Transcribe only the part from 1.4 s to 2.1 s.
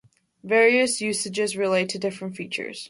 relate to